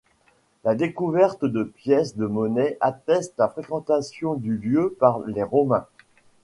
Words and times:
La 0.63 0.73
découverte 0.73 1.45
de 1.45 1.63
pièces 1.63 2.17
de 2.17 2.25
monnaie 2.25 2.75
atteste 2.81 3.35
la 3.37 3.47
fréquentation 3.49 4.33
du 4.33 4.57
lieu 4.57 4.97
par 4.99 5.19
les 5.27 5.43
Romains. 5.43 5.85